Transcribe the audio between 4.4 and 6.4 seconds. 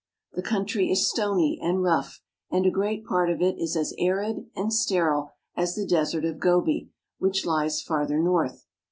and sterile as the Desert of